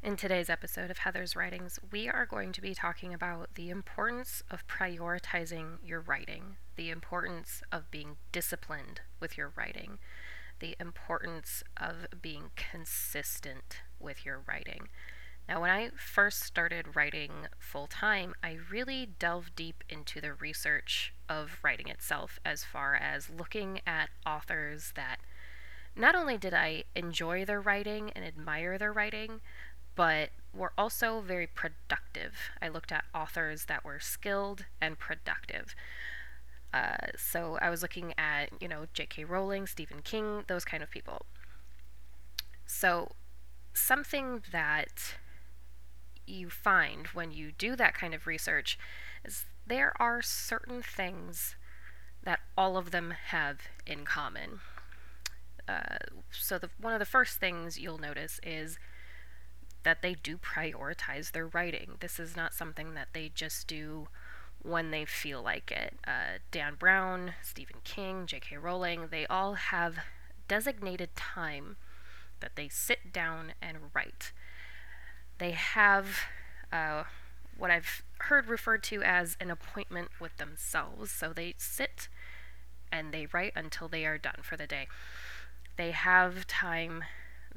In 0.00 0.16
today's 0.16 0.48
episode 0.48 0.92
of 0.92 0.98
Heather's 0.98 1.34
Writings, 1.34 1.80
we 1.90 2.08
are 2.08 2.24
going 2.24 2.52
to 2.52 2.60
be 2.60 2.72
talking 2.72 3.12
about 3.12 3.56
the 3.56 3.68
importance 3.68 4.44
of 4.48 4.66
prioritizing 4.68 5.78
your 5.84 6.00
writing, 6.00 6.56
the 6.76 6.90
importance 6.90 7.62
of 7.72 7.90
being 7.90 8.16
disciplined 8.30 9.00
with 9.18 9.36
your 9.36 9.52
writing, 9.56 9.98
the 10.60 10.76
importance 10.78 11.64
of 11.76 12.06
being 12.22 12.50
consistent 12.54 13.80
with 13.98 14.24
your 14.24 14.40
writing. 14.46 14.88
Now, 15.48 15.60
when 15.60 15.70
I 15.70 15.90
first 15.96 16.44
started 16.44 16.94
writing 16.94 17.32
full 17.58 17.88
time, 17.88 18.34
I 18.40 18.58
really 18.70 19.04
delved 19.18 19.56
deep 19.56 19.82
into 19.88 20.20
the 20.20 20.32
research 20.32 21.12
of 21.28 21.58
writing 21.64 21.88
itself 21.88 22.38
as 22.44 22.62
far 22.62 22.94
as 22.94 23.30
looking 23.30 23.80
at 23.84 24.10
authors 24.24 24.92
that 24.94 25.18
not 25.96 26.14
only 26.14 26.38
did 26.38 26.54
I 26.54 26.84
enjoy 26.94 27.44
their 27.44 27.60
writing 27.60 28.12
and 28.14 28.24
admire 28.24 28.78
their 28.78 28.92
writing, 28.92 29.40
but 29.98 30.30
were 30.54 30.72
also 30.78 31.20
very 31.20 31.48
productive. 31.48 32.34
I 32.62 32.68
looked 32.68 32.92
at 32.92 33.04
authors 33.12 33.64
that 33.64 33.84
were 33.84 33.98
skilled 33.98 34.64
and 34.80 34.96
productive. 34.96 35.74
Uh, 36.72 37.08
so 37.16 37.58
I 37.60 37.68
was 37.68 37.82
looking 37.82 38.14
at, 38.16 38.50
you 38.60 38.68
know, 38.68 38.86
J.K. 38.94 39.24
Rowling, 39.24 39.66
Stephen 39.66 40.00
King, 40.02 40.44
those 40.46 40.64
kind 40.64 40.84
of 40.84 40.90
people. 40.90 41.26
So 42.64 43.10
something 43.74 44.42
that 44.52 45.16
you 46.28 46.48
find 46.48 47.08
when 47.08 47.32
you 47.32 47.50
do 47.50 47.74
that 47.74 47.94
kind 47.94 48.14
of 48.14 48.28
research 48.28 48.78
is 49.24 49.46
there 49.66 49.92
are 50.00 50.22
certain 50.22 50.80
things 50.80 51.56
that 52.22 52.38
all 52.56 52.76
of 52.76 52.92
them 52.92 53.14
have 53.30 53.62
in 53.84 54.04
common. 54.04 54.60
Uh, 55.66 55.98
so 56.30 56.56
the, 56.56 56.70
one 56.80 56.92
of 56.92 57.00
the 57.00 57.04
first 57.04 57.40
things 57.40 57.80
you'll 57.80 57.98
notice 57.98 58.38
is 58.44 58.78
that 59.88 60.02
they 60.02 60.12
do 60.12 60.36
prioritize 60.36 61.32
their 61.32 61.46
writing. 61.46 61.92
This 62.00 62.20
is 62.20 62.36
not 62.36 62.52
something 62.52 62.92
that 62.92 63.08
they 63.14 63.30
just 63.34 63.66
do 63.66 64.08
when 64.62 64.90
they 64.90 65.06
feel 65.06 65.40
like 65.40 65.70
it. 65.70 65.94
Uh, 66.06 66.40
Dan 66.50 66.74
Brown, 66.78 67.32
Stephen 67.40 67.78
King, 67.84 68.26
J.K. 68.26 68.58
Rowling, 68.58 69.08
they 69.10 69.24
all 69.28 69.54
have 69.54 70.00
designated 70.46 71.16
time 71.16 71.76
that 72.40 72.52
they 72.54 72.68
sit 72.68 73.14
down 73.14 73.54
and 73.62 73.78
write. 73.94 74.32
They 75.38 75.52
have 75.52 76.18
uh, 76.70 77.04
what 77.56 77.70
I've 77.70 78.02
heard 78.18 78.46
referred 78.46 78.82
to 78.84 79.02
as 79.02 79.38
an 79.40 79.50
appointment 79.50 80.10
with 80.20 80.36
themselves. 80.36 81.10
So 81.10 81.32
they 81.32 81.54
sit 81.56 82.08
and 82.92 83.10
they 83.10 83.26
write 83.32 83.54
until 83.56 83.88
they 83.88 84.04
are 84.04 84.18
done 84.18 84.40
for 84.42 84.58
the 84.58 84.66
day. 84.66 84.86
They 85.78 85.92
have 85.92 86.46
time 86.46 87.04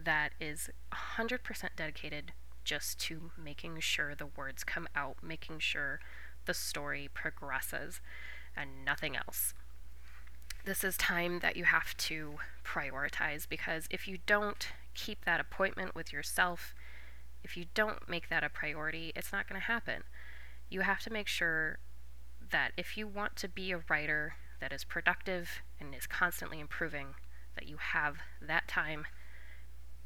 that 0.06 0.34
is 0.40 0.70
100% 0.94 1.70
dedicated 1.76 2.34
just 2.64 3.00
to 3.00 3.32
making 3.42 3.80
sure 3.80 4.14
the 4.16 4.26
words 4.26 4.64
come 4.64 4.88
out, 4.96 5.18
making 5.24 5.60
sure 5.60 6.00
the 6.46 6.54
story 6.54 7.10
progresses, 7.14 8.02
and 8.56 8.86
nothing 8.86 9.16
else. 9.16 9.54
This 10.64 10.84
is 10.84 10.98
time 10.98 11.40
that 11.40 11.58
you 11.58 11.64
have 11.66 11.98
to 11.98 12.36
prioritize 12.64 13.50
because 13.50 13.88
if 13.90 14.08
you 14.08 14.20
don't 14.26 14.68
keep 14.94 15.26
that 15.26 15.40
appointment 15.40 15.96
with 15.96 16.14
yourself, 16.14 16.76
if 17.44 17.58
you 17.58 17.66
don't 17.74 18.08
make 18.08 18.30
that 18.30 18.44
a 18.44 18.50
priority, 18.50 19.12
it's 19.16 19.32
not 19.32 19.50
going 19.50 19.60
to 19.60 19.66
happen. 19.66 20.04
You 20.70 20.82
have 20.82 21.00
to 21.02 21.10
make 21.12 21.28
sure 21.28 21.80
that 22.52 22.74
if 22.78 22.96
you 22.96 23.08
want 23.08 23.36
to 23.38 23.48
be 23.48 23.72
a 23.72 23.82
writer 23.90 24.36
that 24.60 24.72
is 24.72 24.84
productive 24.84 25.62
and 25.80 25.96
is 25.96 26.06
constantly 26.06 26.60
improving, 26.60 27.16
that 27.56 27.68
you 27.68 27.78
have 27.78 28.18
that 28.42 28.68
time 28.68 29.08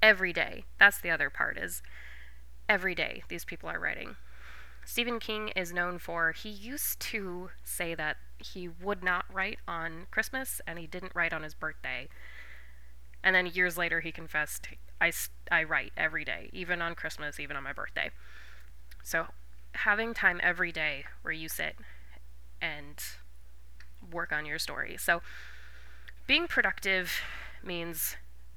every 0.02 0.34
day. 0.34 0.66
That's 0.80 1.00
the 1.00 1.10
other 1.10 1.30
part 1.30 1.58
is 1.58 1.82
every 2.68 2.96
day 2.96 3.24
these 3.30 3.46
people 3.46 3.70
are 3.70 3.80
writing. 3.80 4.16
Stephen 4.86 5.20
King 5.20 5.50
is 5.56 5.74
known 5.74 5.98
for 5.98 6.32
he 6.32 6.50
used 6.50 7.00
to 7.00 7.50
say 7.64 7.96
that 7.96 8.18
he 8.38 8.68
would 8.68 9.04
not 9.04 9.26
write 9.34 9.60
on 9.68 10.06
Christmas 10.12 10.62
and 10.68 10.78
he 10.78 10.86
didn't 10.86 11.16
write 11.16 11.34
on 11.34 11.44
his 11.44 11.56
birthday. 11.56 12.08
And 13.24 13.36
then 13.36 13.48
years 13.48 13.78
later 13.78 14.02
he 14.02 14.12
confessed 14.12 14.68
I 15.02 15.12
I 15.52 15.64
write 15.64 15.92
every 15.98 16.24
day, 16.24 16.50
even 16.54 16.82
on 16.82 16.96
Christmas, 16.96 17.40
even 17.40 17.58
on 17.58 17.64
my 17.64 17.74
birthday. 17.74 18.12
So 19.04 19.28
having 19.74 20.14
time 20.14 20.40
every 20.42 20.72
day 20.72 21.06
where 21.22 21.34
you 21.34 21.50
sit 21.50 21.76
and 22.62 22.96
work 24.12 24.32
on 24.32 24.46
your 24.46 24.60
story. 24.60 24.98
So 24.98 25.22
being 26.28 26.48
productive 26.48 27.12
means 27.64 28.16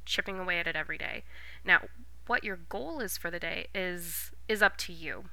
chipping 0.08 0.38
away 0.38 0.58
at 0.58 0.66
it 0.66 0.76
every 0.76 0.98
day. 0.98 1.24
Now, 1.64 1.82
what 2.26 2.44
your 2.44 2.56
goal 2.56 3.00
is 3.00 3.16
for 3.16 3.30
the 3.30 3.38
day 3.38 3.69
is 3.74 4.32
is 4.48 4.62
up 4.62 4.76
to 4.78 4.92
you. 4.92 5.24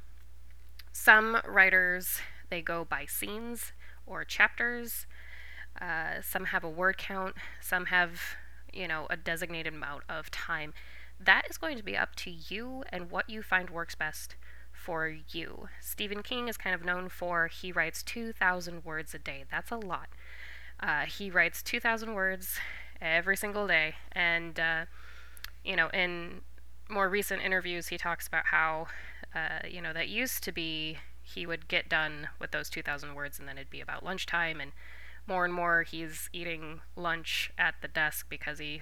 Some 0.91 1.41
writers 1.45 2.19
they 2.49 2.61
go 2.61 2.85
by 2.85 3.05
scenes 3.05 3.73
or 4.05 4.23
chapters. 4.23 5.07
Uh, 5.79 6.21
some 6.21 6.45
have 6.45 6.63
a 6.63 6.69
word 6.69 6.97
count. 6.97 7.35
Some 7.61 7.87
have, 7.87 8.21
you 8.71 8.87
know, 8.87 9.07
a 9.09 9.17
designated 9.17 9.73
amount 9.73 10.03
of 10.07 10.31
time. 10.31 10.73
That 11.19 11.43
is 11.49 11.57
going 11.57 11.77
to 11.77 11.83
be 11.83 11.97
up 11.97 12.15
to 12.17 12.31
you 12.31 12.83
and 12.89 13.09
what 13.11 13.29
you 13.29 13.41
find 13.41 13.69
works 13.69 13.95
best 13.95 14.35
for 14.71 15.07
you. 15.07 15.69
Stephen 15.81 16.21
King 16.21 16.47
is 16.47 16.57
kind 16.57 16.75
of 16.75 16.85
known 16.85 17.09
for 17.09 17.47
he 17.47 17.71
writes 17.71 18.03
2,000 18.03 18.85
words 18.85 19.13
a 19.13 19.19
day. 19.19 19.45
That's 19.49 19.71
a 19.71 19.77
lot. 19.77 20.09
Uh, 20.79 21.05
he 21.05 21.31
writes 21.31 21.63
2,000 21.63 22.13
words 22.13 22.59
every 23.01 23.37
single 23.37 23.67
day. 23.67 23.95
And, 24.11 24.59
uh, 24.59 24.85
you 25.63 25.75
know, 25.75 25.89
in 25.89 26.41
more 26.89 27.09
recent 27.09 27.41
interviews, 27.41 27.87
he 27.87 27.97
talks 27.97 28.27
about 28.27 28.47
how, 28.47 28.87
uh, 29.33 29.67
you 29.69 29.81
know, 29.81 29.93
that 29.93 30.09
used 30.09 30.43
to 30.43 30.51
be 30.51 30.97
he 31.21 31.45
would 31.45 31.67
get 31.67 31.89
done 31.89 32.29
with 32.39 32.51
those 32.51 32.69
2,000 32.69 33.15
words 33.15 33.39
and 33.39 33.47
then 33.47 33.57
it'd 33.57 33.69
be 33.69 33.81
about 33.81 34.05
lunchtime. 34.05 34.61
And 34.61 34.71
more 35.27 35.43
and 35.43 35.53
more 35.53 35.83
he's 35.83 36.29
eating 36.31 36.81
lunch 36.95 37.51
at 37.57 37.75
the 37.81 37.87
desk 37.87 38.27
because 38.29 38.59
he 38.59 38.81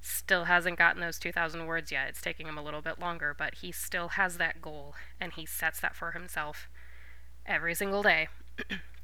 still 0.00 0.44
hasn't 0.44 0.78
gotten 0.78 1.00
those 1.00 1.18
2,000 1.18 1.66
words 1.66 1.92
yet. 1.92 2.08
It's 2.08 2.22
taking 2.22 2.46
him 2.46 2.56
a 2.56 2.62
little 2.62 2.80
bit 2.80 2.98
longer, 2.98 3.34
but 3.36 3.56
he 3.56 3.72
still 3.72 4.08
has 4.08 4.38
that 4.38 4.62
goal 4.62 4.94
and 5.20 5.32
he 5.34 5.44
sets 5.44 5.80
that 5.80 5.94
for 5.94 6.12
himself 6.12 6.68
every 7.44 7.74
single 7.74 8.02
day. 8.02 8.28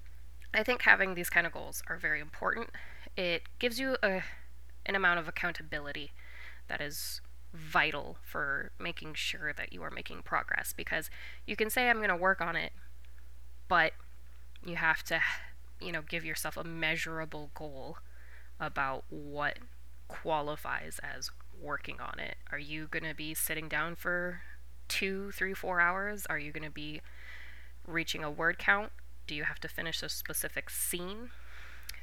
I 0.54 0.62
think 0.62 0.82
having 0.82 1.14
these 1.14 1.30
kind 1.30 1.46
of 1.46 1.52
goals 1.52 1.82
are 1.88 1.96
very 1.96 2.20
important. 2.20 2.70
It 3.16 3.42
gives 3.58 3.78
you 3.78 3.96
a, 4.02 4.22
an 4.86 4.94
amount 4.94 5.18
of 5.18 5.28
accountability 5.28 6.12
that 6.68 6.80
is 6.80 7.20
vital 7.52 8.16
for 8.22 8.72
making 8.78 9.14
sure 9.14 9.52
that 9.52 9.72
you 9.72 9.82
are 9.82 9.90
making 9.90 10.22
progress 10.22 10.72
because 10.76 11.08
you 11.46 11.54
can 11.54 11.70
say 11.70 11.88
I'm 11.88 11.98
going 11.98 12.08
to 12.08 12.16
work 12.16 12.40
on 12.40 12.56
it 12.56 12.72
but 13.68 13.92
you 14.64 14.76
have 14.76 15.02
to 15.04 15.20
you 15.80 15.92
know 15.92 16.02
give 16.02 16.24
yourself 16.24 16.56
a 16.56 16.64
measurable 16.64 17.50
goal 17.54 17.98
about 18.60 19.04
what 19.08 19.58
qualifies 20.08 21.00
as 21.02 21.30
working 21.60 22.00
on 22.00 22.18
it. 22.18 22.36
Are 22.52 22.58
you 22.58 22.86
going 22.86 23.04
to 23.04 23.14
be 23.14 23.34
sitting 23.34 23.68
down 23.68 23.94
for 23.94 24.42
two 24.88 25.32
three 25.32 25.54
four 25.54 25.80
hours? 25.80 26.26
Are 26.28 26.38
you 26.38 26.52
going 26.52 26.64
to 26.64 26.70
be 26.70 27.00
reaching 27.86 28.22
a 28.24 28.30
word 28.30 28.58
count 28.58 28.92
do 29.26 29.34
you 29.34 29.44
have 29.44 29.60
to 29.60 29.68
finish 29.68 30.02
a 30.02 30.08
specific 30.08 30.70
scene 30.70 31.30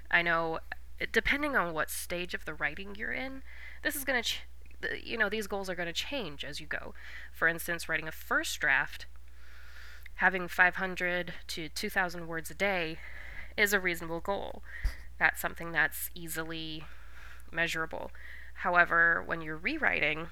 i 0.10 0.22
know 0.22 0.60
depending 1.12 1.56
on 1.56 1.74
what 1.74 1.90
stage 1.90 2.34
of 2.34 2.46
the 2.46 2.54
writing 2.54 2.96
you're 2.96 3.14
in, 3.14 3.42
this 3.84 3.96
is 3.96 4.04
going 4.04 4.22
to, 4.22 4.30
ch- 4.30 4.42
you 5.04 5.18
know, 5.18 5.30
these 5.30 5.48
goals 5.48 5.70
are 5.70 5.76
going 5.76 5.88
to 5.88 5.94
change 5.94 6.44
as 6.44 6.60
you 6.60 6.68
go. 6.68 6.94
For 7.32 7.48
instance, 7.48 7.90
writing 7.90 8.08
a 8.08 8.12
first 8.12 8.60
draft, 8.60 9.06
having 10.16 10.48
500 10.48 11.34
to 11.48 11.70
2,000 11.70 12.28
words 12.28 12.52
a 12.52 12.56
day 12.56 12.98
is 13.58 13.74
a 13.74 13.80
reasonable 13.80 14.20
goal. 14.20 14.62
That's 15.18 15.42
something 15.42 15.72
that's 15.72 16.10
easily 16.14 16.84
measurable. 17.52 18.12
However, 18.56 19.24
when 19.26 19.42
you're 19.42 19.58
rewriting, 19.58 20.28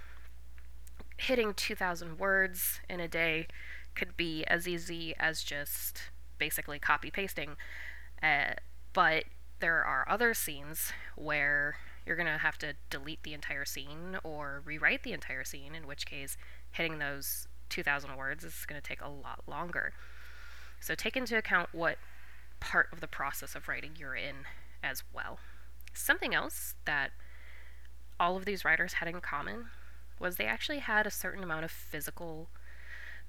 hitting 1.17 1.53
2,000 1.53 2.17
words 2.19 2.79
in 2.89 2.99
a 2.99 3.07
day 3.07 3.47
could 3.95 4.15
be 4.15 4.43
as 4.45 4.67
easy 4.67 5.15
as 5.19 5.43
just 5.43 6.03
basically 6.39 6.79
copy 6.79 7.11
pasting. 7.11 7.57
Uh, 8.23 8.53
but 8.93 9.25
there 9.59 9.83
are 9.83 10.07
other 10.09 10.33
scenes 10.33 10.91
where 11.15 11.75
you're 12.05 12.15
going 12.15 12.25
to 12.25 12.37
have 12.39 12.57
to 12.57 12.73
delete 12.89 13.23
the 13.23 13.33
entire 13.33 13.65
scene 13.65 14.17
or 14.23 14.61
rewrite 14.65 15.03
the 15.03 15.13
entire 15.13 15.43
scene, 15.43 15.75
in 15.75 15.85
which 15.85 16.05
case 16.05 16.37
hitting 16.71 16.97
those 16.99 17.47
2,000 17.69 18.15
words 18.15 18.43
is 18.43 18.65
going 18.65 18.81
to 18.81 18.87
take 18.87 19.01
a 19.01 19.09
lot 19.09 19.41
longer. 19.47 19.93
So 20.79 20.95
take 20.95 21.15
into 21.15 21.37
account 21.37 21.69
what 21.71 21.97
part 22.59 22.89
of 22.91 23.01
the 23.01 23.07
process 23.07 23.55
of 23.55 23.67
writing 23.67 23.91
you're 23.97 24.15
in 24.15 24.35
as 24.83 25.03
well. 25.13 25.39
Something 25.93 26.33
else 26.33 26.75
that 26.85 27.11
all 28.19 28.37
of 28.37 28.45
these 28.45 28.65
writers 28.65 28.93
had 28.93 29.07
in 29.07 29.21
common 29.21 29.65
was 30.19 30.35
they 30.35 30.45
actually 30.45 30.79
had 30.79 31.07
a 31.07 31.11
certain 31.11 31.43
amount 31.43 31.65
of 31.65 31.71
physical 31.71 32.49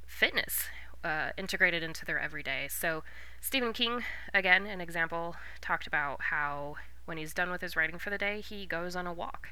fitness 0.06 0.64
uh, 1.04 1.30
integrated 1.36 1.82
into 1.82 2.04
their 2.04 2.18
everyday. 2.18 2.68
So, 2.68 3.02
Stephen 3.40 3.72
King, 3.72 4.04
again, 4.34 4.66
an 4.66 4.80
example, 4.80 5.36
talked 5.60 5.86
about 5.86 6.22
how 6.22 6.76
when 7.06 7.18
he's 7.18 7.34
done 7.34 7.50
with 7.50 7.60
his 7.60 7.76
writing 7.76 7.98
for 7.98 8.10
the 8.10 8.18
day, 8.18 8.40
he 8.40 8.66
goes 8.66 8.94
on 8.94 9.06
a 9.06 9.12
walk. 9.12 9.48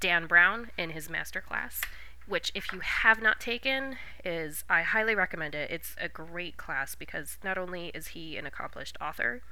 Dan 0.00 0.26
Brown, 0.26 0.70
in 0.76 0.90
his 0.90 1.08
master 1.08 1.40
class, 1.40 1.82
which 2.26 2.50
if 2.54 2.72
you 2.72 2.80
have 2.80 3.22
not 3.22 3.40
taken 3.40 3.96
is 4.24 4.64
I 4.68 4.82
highly 4.82 5.14
recommend 5.14 5.54
it. 5.54 5.70
It's 5.70 5.94
a 6.00 6.08
great 6.08 6.56
class 6.56 6.94
because 6.94 7.38
not 7.44 7.58
only 7.58 7.88
is 7.88 8.08
he 8.08 8.36
an 8.36 8.46
accomplished 8.46 8.96
author, 9.00 9.42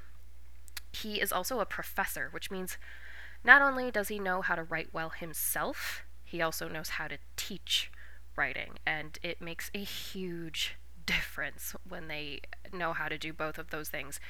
he 0.92 1.20
is 1.20 1.32
also 1.32 1.60
a 1.60 1.66
professor, 1.66 2.28
which 2.30 2.50
means 2.50 2.76
not 3.44 3.62
only 3.62 3.90
does 3.90 4.08
he 4.08 4.18
know 4.18 4.42
how 4.42 4.54
to 4.54 4.62
write 4.62 4.88
well 4.92 5.10
himself, 5.10 6.02
he 6.24 6.40
also 6.40 6.68
knows 6.68 6.90
how 6.90 7.06
to 7.06 7.18
teach 7.36 7.90
writing, 8.36 8.78
and 8.86 9.18
it 9.22 9.40
makes 9.40 9.70
a 9.74 9.78
huge 9.78 10.76
difference 11.06 11.74
when 11.88 12.08
they 12.08 12.40
know 12.72 12.92
how 12.92 13.08
to 13.08 13.18
do 13.18 13.32
both 13.32 13.58
of 13.58 13.70
those 13.70 13.88
things. 13.88 14.20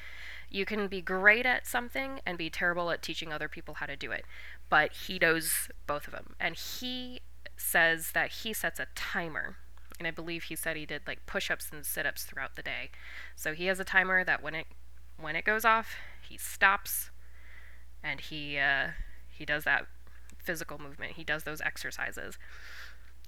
You 0.49 0.65
can 0.65 0.87
be 0.87 1.01
great 1.01 1.45
at 1.45 1.67
something 1.67 2.19
and 2.25 2.37
be 2.37 2.49
terrible 2.49 2.91
at 2.91 3.01
teaching 3.01 3.31
other 3.31 3.47
people 3.47 3.75
how 3.75 3.85
to 3.85 3.95
do 3.95 4.11
it, 4.11 4.25
but 4.69 4.91
he 4.93 5.19
knows 5.19 5.69
both 5.87 6.07
of 6.07 6.13
them. 6.13 6.35
And 6.39 6.55
he 6.55 7.21
says 7.57 8.11
that 8.11 8.31
he 8.31 8.53
sets 8.53 8.79
a 8.79 8.87
timer. 8.95 9.57
And 9.97 10.07
I 10.07 10.11
believe 10.11 10.43
he 10.43 10.55
said 10.55 10.75
he 10.75 10.85
did 10.85 11.03
like 11.07 11.25
push-ups 11.25 11.69
and 11.71 11.85
sit-ups 11.85 12.23
throughout 12.25 12.55
the 12.55 12.61
day. 12.61 12.89
So 13.35 13.53
he 13.53 13.67
has 13.67 13.79
a 13.79 13.85
timer 13.85 14.23
that 14.23 14.43
when 14.43 14.55
it 14.55 14.67
when 15.17 15.35
it 15.37 15.45
goes 15.45 15.63
off, 15.63 15.95
he 16.21 16.37
stops 16.37 17.11
and 18.03 18.19
he 18.19 18.57
uh, 18.57 18.89
he 19.29 19.45
does 19.45 19.63
that 19.63 19.87
physical 20.43 20.77
movement. 20.77 21.13
He 21.13 21.23
does 21.23 21.43
those 21.43 21.61
exercises. 21.61 22.37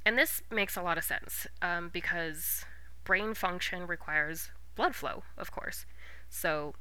And 0.06 0.18
this 0.18 0.42
makes 0.52 0.78
a 0.78 0.82
lot 0.82 0.98
of 0.98 1.04
sense 1.04 1.48
um, 1.62 1.90
because 1.92 2.64
brain 3.08 3.34
function 3.34 3.88
requires 3.88 4.52
blood 4.76 4.94
flow, 4.94 5.24
of 5.38 5.50
course. 5.50 5.86
So 6.30 6.76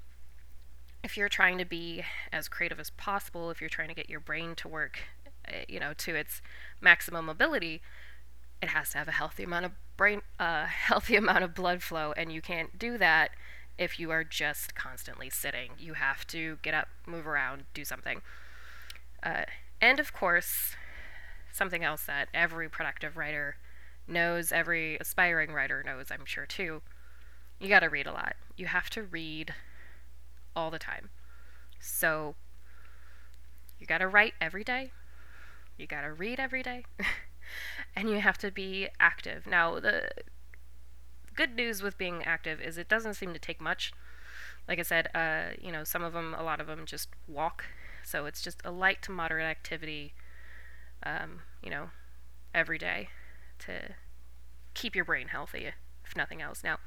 if 1.05 1.17
you're 1.17 1.29
trying 1.29 1.57
to 1.59 1.65
be 1.65 2.03
as 2.33 2.49
creative 2.49 2.81
as 2.81 2.91
possible, 2.91 3.49
if 3.51 3.61
you're 3.61 3.71
trying 3.71 3.89
to 3.91 3.95
get 3.95 4.11
your 4.11 4.19
brain 4.19 4.57
to 4.57 4.67
work, 4.67 4.99
uh, 5.47 5.59
you 5.69 5.79
know, 5.79 5.93
to 5.99 6.17
its 6.17 6.43
maximum 6.81 7.29
ability, 7.29 7.81
it 8.61 8.71
has 8.71 8.91
to 8.91 8.99
have 8.99 9.07
a 9.07 9.13
healthy 9.13 9.45
amount 9.45 9.67
of 9.67 9.73
brain, 9.97 10.21
uh, 10.41 10.67
healthy 10.67 11.15
amount 11.15 11.45
of 11.45 11.55
blood 11.55 11.81
flow, 11.81 12.13
and 12.17 12.33
you 12.33 12.43
can't 12.43 12.77
do 12.77 12.99
that 12.99 13.31
if 13.79 14.01
you 14.01 14.11
are 14.11 14.25
just 14.25 14.75
constantly 14.75 15.31
sitting. 15.31 15.71
You 15.79 15.93
have 15.93 16.27
to 16.29 16.59
get 16.61 16.75
up, 16.75 16.89
move 17.07 17.29
around, 17.29 17.67
do 17.73 17.85
something. 17.85 18.21
Uh, 19.23 19.45
and 19.81 20.01
of 20.01 20.13
course, 20.13 20.75
something 21.53 21.85
else 21.85 22.03
that 22.07 22.31
every 22.35 22.69
productive 22.69 23.17
writer 23.17 23.59
knows, 24.09 24.53
every 24.53 24.97
aspiring 24.99 25.53
writer 25.53 25.83
knows, 25.83 26.07
I'm 26.11 26.25
sure 26.25 26.47
too, 26.47 26.83
you 27.61 27.69
gotta 27.69 27.89
read 27.89 28.07
a 28.07 28.13
lot. 28.13 28.37
You 28.57 28.67
have 28.67 28.91
to 28.91 29.03
read 29.03 29.55
all 30.55 30.71
the 30.71 30.79
time. 30.79 31.11
So, 31.81 32.35
you 33.79 33.87
gotta 33.87 34.09
write 34.09 34.35
every 34.41 34.65
day, 34.65 34.93
you 35.77 35.87
gotta 35.87 36.13
read 36.13 36.41
every 36.41 36.63
day, 36.63 36.85
and 37.97 38.09
you 38.11 38.21
have 38.21 38.39
to 38.39 38.51
be 38.51 38.89
active. 38.99 39.47
Now, 39.47 39.79
the 39.79 40.11
good 41.35 41.55
news 41.55 41.83
with 41.83 41.99
being 41.99 42.23
active 42.25 42.61
is 42.61 42.79
it 42.79 42.89
doesn't 42.89 43.15
seem 43.15 43.33
to 43.33 43.39
take 43.39 43.61
much. 43.61 43.93
Like 44.67 44.79
I 44.79 44.83
said, 44.83 45.09
uh, 45.15 45.55
you 45.61 45.71
know, 45.71 45.85
some 45.85 46.03
of 46.03 46.13
them, 46.13 46.35
a 46.37 46.43
lot 46.43 46.61
of 46.61 46.67
them 46.67 46.87
just 46.87 47.09
walk. 47.29 47.65
So 48.03 48.27
it's 48.27 48.41
just 48.41 48.61
a 48.65 48.71
light 48.71 49.03
to 49.03 49.13
moderate 49.13 49.47
activity, 49.47 50.15
um, 51.03 51.41
you 51.63 51.71
know, 51.71 51.91
every 52.55 52.79
day 52.79 53.09
to 53.61 53.95
keep 54.75 54.95
your 54.95 55.05
brain 55.05 55.29
healthy, 55.29 55.71
if 56.05 56.17
nothing 56.17 56.43
else. 56.43 56.63
Now, 56.63 56.79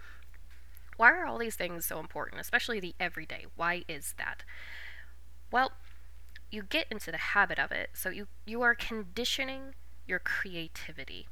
why 0.97 1.11
are 1.11 1.25
all 1.25 1.37
these 1.37 1.55
things 1.55 1.85
so 1.85 1.99
important, 1.99 2.41
especially 2.41 2.79
the 2.79 2.95
everyday? 2.99 3.45
Why 3.55 3.83
is 3.87 4.15
that? 4.17 4.43
Well, 5.51 5.71
you 6.51 6.63
get 6.63 6.87
into 6.91 7.11
the 7.11 7.17
habit 7.17 7.59
of 7.59 7.71
it, 7.71 7.91
so 7.93 8.09
you, 8.09 8.27
you 8.45 8.61
are 8.61 8.75
conditioning 8.75 9.75
your 10.07 10.19
creativity. 10.19 11.27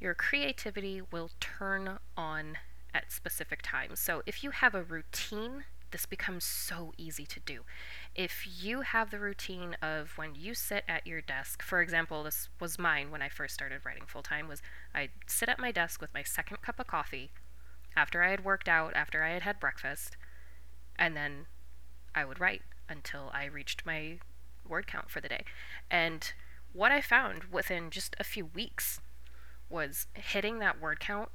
Your 0.00 0.14
creativity 0.14 1.02
will 1.10 1.30
turn 1.40 1.98
on 2.16 2.58
at 2.94 3.10
specific 3.10 3.60
times. 3.62 3.98
So 3.98 4.22
if 4.26 4.44
you 4.44 4.50
have 4.50 4.74
a 4.74 4.82
routine, 4.82 5.64
this 5.90 6.06
becomes 6.06 6.44
so 6.44 6.92
easy 6.96 7.26
to 7.26 7.40
do. 7.40 7.62
If 8.14 8.46
you 8.62 8.82
have 8.82 9.10
the 9.10 9.18
routine 9.18 9.76
of 9.82 10.12
when 10.16 10.34
you 10.34 10.54
sit 10.54 10.84
at 10.88 11.06
your 11.06 11.20
desk, 11.20 11.62
for 11.62 11.80
example, 11.80 12.22
this 12.22 12.48
was 12.60 12.78
mine 12.78 13.10
when 13.10 13.22
I 13.22 13.28
first 13.28 13.54
started 13.54 13.84
writing 13.84 14.04
full 14.06 14.22
time 14.22 14.48
was 14.48 14.62
I'd 14.94 15.10
sit 15.26 15.48
at 15.48 15.58
my 15.58 15.72
desk 15.72 16.00
with 16.00 16.14
my 16.14 16.22
second 16.22 16.62
cup 16.62 16.78
of 16.78 16.86
coffee 16.86 17.30
after 17.96 18.22
I 18.22 18.30
had 18.30 18.44
worked 18.44 18.68
out, 18.68 18.94
after 18.94 19.24
I 19.24 19.30
had 19.30 19.42
had 19.42 19.60
breakfast, 19.60 20.16
and 20.98 21.16
then 21.16 21.46
I 22.14 22.24
would 22.24 22.40
write 22.40 22.62
until 22.88 23.30
I 23.32 23.44
reached 23.44 23.86
my 23.86 24.18
word 24.66 24.86
count 24.86 25.10
for 25.10 25.20
the 25.20 25.28
day. 25.28 25.44
And 25.90 26.32
what 26.72 26.92
I 26.92 27.00
found 27.00 27.44
within 27.44 27.90
just 27.90 28.14
a 28.20 28.24
few 28.24 28.46
weeks 28.46 29.00
was 29.68 30.06
hitting 30.14 30.58
that 30.58 30.80
word 30.80 31.00
count 31.00 31.30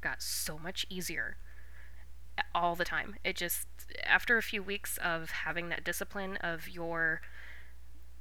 got 0.00 0.22
so 0.22 0.58
much 0.58 0.86
easier 0.88 1.36
all 2.54 2.74
the 2.74 2.84
time. 2.84 3.16
It 3.24 3.36
just, 3.36 3.66
after 4.04 4.36
a 4.36 4.42
few 4.42 4.62
weeks 4.62 4.98
of 4.98 5.30
having 5.30 5.68
that 5.68 5.84
discipline 5.84 6.36
of 6.38 6.68
your 6.68 7.20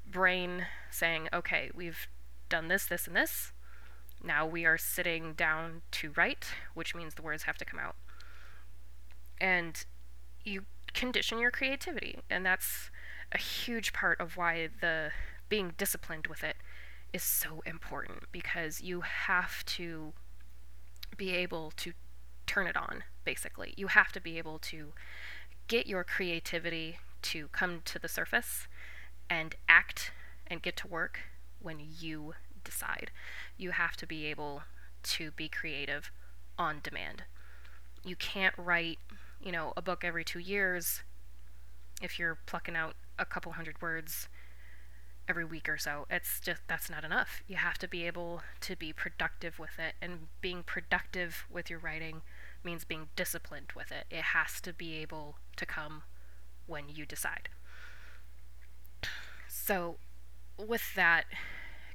brain 0.06 0.68
saying, 0.90 1.30
okay, 1.34 1.72
we've 1.74 2.08
done 2.50 2.68
this, 2.68 2.86
this, 2.86 3.08
and 3.08 3.16
this, 3.16 3.52
now 4.24 4.46
we 4.46 4.66
are 4.66 4.78
sitting 4.78 5.34
down 5.34 5.82
to 5.92 6.12
write, 6.16 6.48
which 6.74 6.96
means 6.96 7.16
the 7.16 7.22
words 7.22 7.44
have 7.44 7.58
to 7.58 7.66
come 7.66 7.80
out. 7.80 7.96
And 9.40 9.86
you 10.44 10.66
condition 10.94 11.40
your 11.40 11.52
creativity, 11.52 12.20
and 12.30 12.46
that's 12.46 12.90
a 13.32 13.38
huge 13.38 13.94
part 13.94 14.20
of 14.20 14.38
why 14.38 14.70
the 14.82 15.12
being 15.50 15.74
disciplined 15.78 16.28
with 16.28 16.44
it 16.44 16.56
is 17.14 17.24
so 17.24 17.62
important 17.66 18.24
because 18.32 18.82
you 18.82 19.02
have 19.02 19.64
to 19.66 20.14
be 21.18 21.32
able 21.32 21.72
to 21.78 21.94
turn 22.46 22.68
it 22.68 22.78
on, 22.78 23.04
basically. 23.26 23.74
You 23.76 23.88
have 23.88 24.12
to 24.14 24.22
be 24.22 24.38
able 24.38 24.60
to 24.60 24.94
get 25.68 25.88
your 25.88 26.04
creativity 26.04 27.00
to 27.24 27.48
come 27.48 27.82
to 27.86 28.00
the 28.00 28.08
surface 28.08 28.68
and 29.30 29.56
act 29.68 30.12
and 30.48 30.62
get 30.62 30.78
to 30.78 30.88
work 30.88 31.22
when 31.60 31.80
you 32.00 32.36
decide. 32.64 33.12
You 33.58 33.72
have 33.72 33.98
to 33.98 34.06
be 34.06 34.26
able 34.26 34.62
to 35.04 35.32
be 35.32 35.50
creative 35.50 36.12
on 36.58 36.80
demand. 36.84 37.24
You 38.04 38.16
can't 38.16 38.56
write, 38.58 39.00
you 39.42 39.52
know, 39.52 39.74
a 39.76 39.82
book 39.82 40.04
every 40.04 40.24
2 40.24 40.40
years 40.40 41.02
if 42.02 42.20
you're 42.20 42.38
plucking 42.46 42.76
out 42.76 42.96
a 43.18 43.26
couple 43.26 43.54
hundred 43.54 43.82
words 43.82 44.28
every 45.28 45.46
week 45.46 45.68
or 45.68 45.78
so. 45.78 46.06
It's 46.10 46.40
just 46.40 46.62
that's 46.68 46.90
not 46.90 47.04
enough. 47.04 47.42
You 47.48 47.56
have 47.56 47.80
to 47.80 47.88
be 47.88 48.06
able 48.06 48.42
to 48.62 48.76
be 48.76 48.94
productive 48.94 49.58
with 49.58 49.80
it 49.80 49.96
and 50.02 50.28
being 50.42 50.62
productive 50.62 51.46
with 51.50 51.70
your 51.70 51.80
writing 51.80 52.22
means 52.66 52.84
being 52.84 53.08
disciplined 53.16 53.72
with 53.76 53.92
it. 53.92 54.06
It 54.10 54.24
has 54.24 54.60
to 54.62 54.74
be 54.74 54.96
able 54.96 55.36
to 55.56 55.66
come 55.66 56.04
when 56.66 56.90
you 56.90 57.06
decide. 57.06 57.50
So 59.48 59.98
with 60.58 60.94
that 60.96 61.26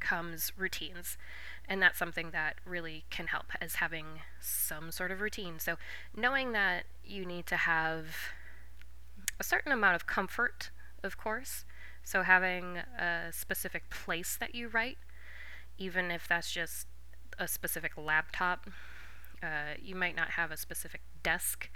comes 0.01 0.53
routines. 0.57 1.19
And 1.69 1.81
that's 1.83 1.99
something 1.99 2.31
that 2.31 2.57
really 2.65 3.05
can 3.11 3.29
help 3.29 3.47
is 3.61 3.77
having 3.77 4.07
some 4.41 4.91
sort 4.91 5.11
of 5.11 5.21
routine. 5.21 5.59
So 5.59 5.77
knowing 6.17 6.53
that 6.53 6.85
you 7.05 7.25
need 7.25 7.47
to 7.47 7.57
have 7.57 8.07
a 9.39 9.45
certain 9.45 9.73
amount 9.73 9.95
of 9.95 10.07
comfort, 10.07 10.71
of 11.03 11.17
course, 11.17 11.65
so 12.03 12.23
having 12.23 12.79
a 12.99 13.33
specific 13.33 13.89
place 13.91 14.37
that 14.41 14.55
you 14.55 14.69
write, 14.69 14.99
even 15.79 16.11
if 16.11 16.27
that's 16.27 16.51
just 16.51 16.87
a 17.39 17.47
specific 17.47 17.93
laptop, 17.97 18.69
uh, 19.43 19.75
you 19.81 19.95
might 19.95 20.17
not 20.17 20.31
have 20.31 20.51
a 20.51 20.57
specific 20.57 21.01
desk. 21.23 21.71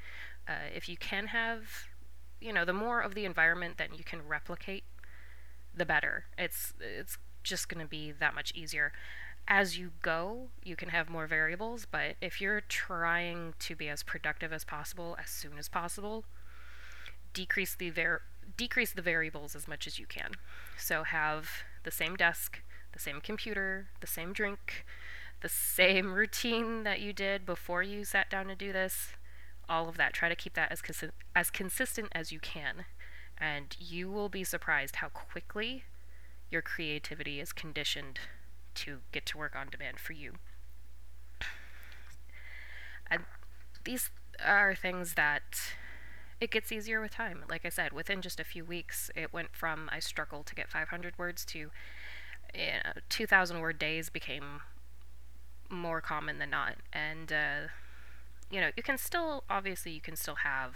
Uh, 0.48 0.68
if 0.74 0.88
you 0.88 0.96
can 0.96 1.28
have, 1.28 1.88
you 2.40 2.52
know, 2.52 2.64
the 2.64 2.72
more 2.72 3.00
of 3.00 3.14
the 3.14 3.24
environment 3.24 3.78
that 3.78 3.96
you 3.96 4.04
can 4.04 4.26
replicate, 4.26 4.84
the 5.76 5.86
better. 5.86 6.24
It's 6.38 6.72
it's 6.80 7.18
just 7.42 7.68
going 7.68 7.84
to 7.84 7.88
be 7.88 8.12
that 8.12 8.34
much 8.34 8.52
easier. 8.54 8.92
As 9.46 9.76
you 9.76 9.90
go, 10.00 10.48
you 10.62 10.76
can 10.76 10.88
have 10.88 11.10
more 11.10 11.26
variables, 11.26 11.86
but 11.90 12.16
if 12.22 12.40
you're 12.40 12.62
trying 12.62 13.52
to 13.58 13.76
be 13.76 13.88
as 13.88 14.02
productive 14.02 14.52
as 14.52 14.64
possible 14.64 15.16
as 15.22 15.28
soon 15.28 15.58
as 15.58 15.68
possible, 15.68 16.24
decrease 17.34 17.74
the 17.74 17.90
var- 17.90 18.22
decrease 18.56 18.92
the 18.92 19.02
variables 19.02 19.54
as 19.54 19.68
much 19.68 19.86
as 19.86 19.98
you 19.98 20.06
can. 20.06 20.32
So 20.78 21.02
have 21.02 21.50
the 21.82 21.90
same 21.90 22.16
desk, 22.16 22.62
the 22.92 22.98
same 22.98 23.20
computer, 23.20 23.88
the 24.00 24.06
same 24.06 24.32
drink, 24.32 24.86
the 25.44 25.48
same 25.50 26.14
routine 26.14 26.84
that 26.84 27.00
you 27.00 27.12
did 27.12 27.44
before 27.44 27.82
you 27.82 28.02
sat 28.02 28.30
down 28.30 28.46
to 28.46 28.54
do 28.54 28.72
this. 28.72 29.08
All 29.68 29.90
of 29.90 29.98
that. 29.98 30.14
Try 30.14 30.30
to 30.30 30.34
keep 30.34 30.54
that 30.54 30.72
as 30.72 30.80
consi- 30.80 31.10
as 31.36 31.50
consistent 31.50 32.08
as 32.12 32.32
you 32.32 32.40
can, 32.40 32.86
and 33.36 33.76
you 33.78 34.10
will 34.10 34.30
be 34.30 34.42
surprised 34.42 34.96
how 34.96 35.08
quickly 35.10 35.84
your 36.50 36.62
creativity 36.62 37.40
is 37.40 37.52
conditioned 37.52 38.20
to 38.76 39.00
get 39.12 39.26
to 39.26 39.36
work 39.36 39.54
on 39.54 39.68
demand 39.68 40.00
for 40.00 40.14
you. 40.14 40.36
And 43.10 43.24
these 43.84 44.08
are 44.42 44.74
things 44.74 45.12
that 45.12 45.74
it 46.40 46.50
gets 46.50 46.72
easier 46.72 47.02
with 47.02 47.10
time. 47.10 47.44
Like 47.50 47.66
I 47.66 47.68
said, 47.68 47.92
within 47.92 48.22
just 48.22 48.40
a 48.40 48.44
few 48.44 48.64
weeks, 48.64 49.10
it 49.14 49.30
went 49.30 49.54
from 49.54 49.90
I 49.92 49.98
struggled 49.98 50.46
to 50.46 50.54
get 50.54 50.70
500 50.70 51.18
words 51.18 51.44
to 51.46 51.70
eh, 52.54 52.76
you 52.76 52.82
know, 52.82 52.92
2,000 53.10 53.60
word 53.60 53.78
days 53.78 54.08
became 54.08 54.62
more 55.70 56.00
common 56.00 56.38
than 56.38 56.50
not. 56.50 56.76
And, 56.92 57.32
uh, 57.32 57.68
you 58.50 58.60
know, 58.60 58.70
you 58.76 58.82
can 58.82 58.98
still, 58.98 59.44
obviously, 59.48 59.92
you 59.92 60.00
can 60.00 60.16
still 60.16 60.36
have 60.36 60.74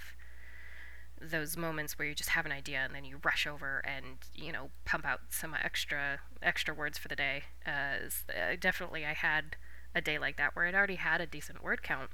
those 1.21 1.57
moments 1.57 1.99
where 1.99 2.07
you 2.07 2.15
just 2.15 2.31
have 2.31 2.47
an 2.47 2.53
idea 2.53 2.79
and 2.79 2.95
then 2.95 3.05
you 3.05 3.19
rush 3.25 3.47
over 3.47 3.83
and 3.85 4.19
you 4.35 4.53
know 4.53 4.71
pump 4.85 5.05
out 5.05 5.21
some 5.31 5.55
extra 5.63 6.21
extra 6.43 6.75
words 6.75 6.99
for 6.99 7.09
the 7.09 7.17
day. 7.17 7.45
Uh, 7.67 8.09
uh, 8.31 8.57
definitely 8.59 9.05
i 9.05 9.13
had 9.13 9.57
a 9.95 10.01
day 10.01 10.19
like 10.19 10.37
that 10.37 10.55
where 10.55 10.67
i'd 10.67 10.75
already 10.75 10.97
had 10.97 11.21
a 11.21 11.27
decent 11.27 11.63
word 11.63 11.83
count. 11.83 12.11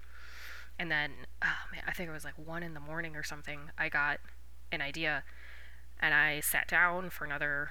And 0.78 0.90
then 0.90 1.12
oh 1.42 1.68
man 1.72 1.82
i 1.86 1.92
think 1.92 2.08
it 2.08 2.12
was 2.12 2.24
like 2.24 2.38
one 2.38 2.62
in 2.62 2.74
the 2.74 2.80
morning 2.80 3.14
or 3.16 3.22
something 3.22 3.70
i 3.78 3.88
got 3.88 4.20
an 4.72 4.80
idea 4.80 5.22
and 6.00 6.14
i 6.14 6.40
sat 6.40 6.66
down 6.68 7.10
for 7.10 7.24
another 7.24 7.70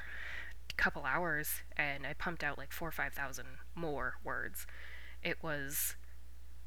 couple 0.77 1.03
hours 1.03 1.61
and 1.75 2.07
i 2.07 2.13
pumped 2.13 2.43
out 2.43 2.57
like 2.57 2.71
four 2.71 2.87
or 2.87 2.91
five 2.91 3.13
thousand 3.13 3.45
more 3.75 4.15
words 4.23 4.65
it 5.23 5.37
was 5.41 5.95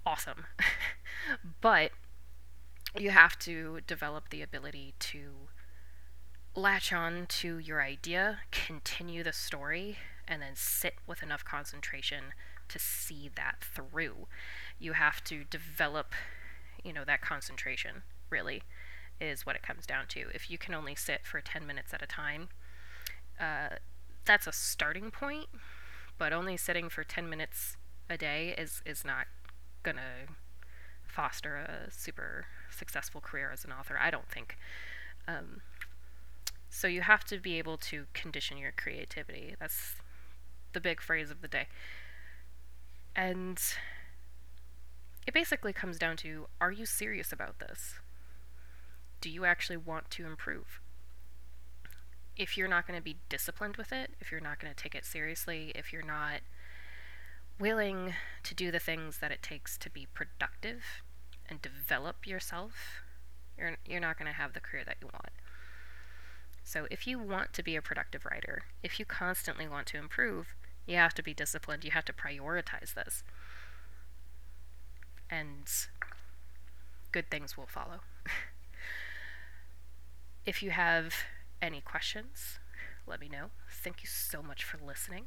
awesome 0.05 0.47
but 1.61 1.91
you 2.99 3.11
have 3.11 3.39
to 3.39 3.81
develop 3.87 4.31
the 4.31 4.43
ability 4.43 4.95
to 4.99 5.49
latch 6.57 6.93
on 6.93 7.27
to 7.27 7.59
your 7.59 7.83
idea, 7.83 8.39
continue 8.51 9.23
the 9.23 9.33
story, 9.33 9.99
and 10.27 10.41
then 10.41 10.55
sit 10.55 10.95
with 11.07 11.23
enough 11.23 11.45
concentration 11.45 12.25
to 12.69 12.79
see 12.79 13.31
that 13.37 13.63
through. 13.63 14.27
You 14.79 14.95
have 14.95 15.23
to 15.25 15.45
develop, 15.45 16.15
you 16.83 16.93
know, 16.93 17.05
that 17.05 17.21
concentration, 17.21 18.03
really, 18.31 18.63
is 19.21 19.47
what 19.47 19.57
it 19.57 19.63
comes 19.63 19.87
down 19.87 20.07
to. 20.09 20.27
If 20.35 20.51
you 20.51 20.59
can 20.59 20.75
only 20.75 20.95
sit 20.95 21.27
for 21.27 21.41
10 21.41 21.67
minutes 21.67 21.93
at 21.95 22.03
a 22.03 22.07
time, 22.07 22.49
uh, 23.39 23.77
that's 24.25 24.47
a 24.47 24.53
starting 24.53 25.11
point, 25.11 25.47
but 26.19 26.33
only 26.33 26.57
sitting 26.57 26.89
for 26.89 27.05
10 27.05 27.29
minutes 27.29 27.77
a 28.09 28.17
day 28.17 28.55
is, 28.57 28.83
is 28.87 29.05
not 29.05 29.27
gonna 29.83 30.27
foster 31.07 31.57
a 31.57 31.91
super 31.91 32.47
successful 32.71 33.21
career 33.21 33.51
as 33.53 33.65
an 33.65 33.73
author, 33.73 33.99
I 34.01 34.11
don't 34.11 34.29
think. 34.29 34.59
Um, 35.27 35.63
so 36.69 36.87
you 36.89 37.01
have 37.01 37.25
to 37.25 37.39
be 37.39 37.59
able 37.59 37.79
to 37.79 38.07
condition 38.13 38.59
your 38.59 38.73
creativity. 38.73 39.55
That's 39.59 39.97
the 40.73 40.81
big 40.81 41.01
phrase 41.01 41.31
of 41.31 41.41
the 41.41 41.49
day. 41.49 41.69
And 43.15 43.59
it 45.27 45.33
basically 45.33 45.73
comes 45.73 45.99
down 45.99 46.17
to 46.19 46.49
are 46.61 46.71
you 46.71 46.85
serious 46.85 47.33
about 47.33 47.59
this? 47.61 47.95
Do 49.21 49.31
you 49.31 49.45
actually 49.45 49.79
want 49.79 50.11
to 50.11 50.27
improve? 50.27 50.81
If 52.37 52.59
you're 52.59 52.69
not 52.69 52.87
going 52.87 52.99
to 52.99 53.03
be 53.03 53.17
disciplined 53.31 53.79
with 53.79 53.91
it, 53.91 54.11
if 54.21 54.31
you're 54.31 54.41
not 54.41 54.61
going 54.61 54.73
to 54.73 54.81
take 54.81 54.95
it 54.95 55.07
seriously, 55.07 55.73
if 55.75 55.93
you're 55.93 56.03
not 56.03 56.41
willing 57.59 58.15
to 58.43 58.55
do 58.55 58.71
the 58.71 58.79
things 58.79 59.19
that 59.19 59.33
it 59.33 59.43
takes 59.43 59.79
to 59.79 59.91
be 59.91 60.07
productive 60.13 60.83
and 61.49 61.63
develop 61.63 62.27
yourself, 62.27 63.03
you're, 63.59 63.77
you're 63.87 64.01
not 64.01 64.19
going 64.19 64.31
to 64.31 64.37
have 64.37 64.53
the 64.53 64.61
career 64.61 64.85
that 64.85 64.97
you 65.01 65.09
want. 65.13 65.31
So, 66.63 66.89
if 66.91 67.07
you 67.07 67.21
want 67.21 67.53
to 67.53 67.63
be 67.63 67.77
a 67.77 67.83
productive 67.83 68.25
writer, 68.25 68.65
if 68.83 68.99
you 68.99 69.05
constantly 69.05 69.69
want 69.69 69.87
to 69.89 69.99
improve, 69.99 70.57
you 70.85 70.97
have 70.97 71.15
to 71.15 71.23
be 71.23 71.33
disciplined. 71.33 71.85
You 71.85 71.93
have 71.93 72.05
to 72.07 72.13
prioritize 72.13 72.95
this. 72.95 73.23
And 75.31 75.69
good 77.13 77.31
things 77.31 77.57
will 77.57 77.67
follow. 77.67 78.01
if 80.47 80.63
you 80.63 80.71
have 80.71 81.15
any 81.63 81.81
questions, 81.81 82.59
let 83.07 83.21
me 83.21 83.29
know. 83.29 83.47
Thank 83.71 84.03
you 84.03 84.09
so 84.09 84.43
much 84.43 84.65
for 84.65 84.79
listening. 84.85 85.27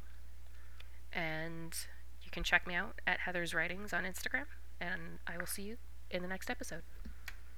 And 1.12 1.74
you 2.30 2.32
can 2.32 2.44
check 2.44 2.64
me 2.64 2.76
out 2.76 3.00
at 3.08 3.20
Heather's 3.20 3.52
Writings 3.54 3.92
on 3.92 4.04
Instagram, 4.04 4.44
and 4.80 5.18
I 5.26 5.36
will 5.36 5.46
see 5.46 5.62
you 5.62 5.78
in 6.12 6.22
the 6.22 6.28
next 6.28 6.48
episode. 6.48 6.82